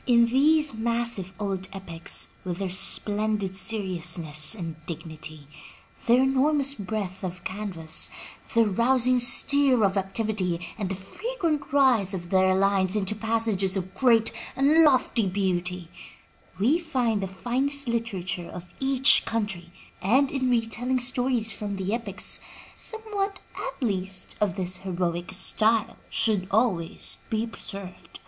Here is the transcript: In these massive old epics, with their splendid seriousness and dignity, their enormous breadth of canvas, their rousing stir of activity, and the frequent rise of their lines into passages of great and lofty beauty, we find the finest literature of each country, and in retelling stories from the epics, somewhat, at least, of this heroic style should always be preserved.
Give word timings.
In 0.07 0.25
these 0.25 0.73
massive 0.73 1.31
old 1.39 1.67
epics, 1.71 2.29
with 2.43 2.57
their 2.57 2.71
splendid 2.71 3.55
seriousness 3.55 4.55
and 4.55 4.83
dignity, 4.87 5.47
their 6.07 6.23
enormous 6.23 6.73
breadth 6.73 7.23
of 7.23 7.43
canvas, 7.43 8.09
their 8.55 8.65
rousing 8.65 9.19
stir 9.19 9.83
of 9.85 9.97
activity, 9.97 10.59
and 10.75 10.89
the 10.89 10.95
frequent 10.95 11.71
rise 11.71 12.15
of 12.15 12.31
their 12.31 12.55
lines 12.55 12.95
into 12.95 13.13
passages 13.13 13.77
of 13.77 13.93
great 13.93 14.31
and 14.55 14.83
lofty 14.83 15.27
beauty, 15.27 15.87
we 16.57 16.79
find 16.79 17.21
the 17.21 17.27
finest 17.27 17.87
literature 17.87 18.49
of 18.51 18.71
each 18.79 19.21
country, 19.23 19.71
and 20.01 20.31
in 20.31 20.49
retelling 20.49 20.97
stories 20.99 21.51
from 21.51 21.75
the 21.75 21.93
epics, 21.93 22.39
somewhat, 22.73 23.39
at 23.55 23.83
least, 23.85 24.35
of 24.41 24.55
this 24.55 24.77
heroic 24.77 25.31
style 25.31 25.95
should 26.09 26.47
always 26.49 27.17
be 27.29 27.45
preserved. 27.45 28.17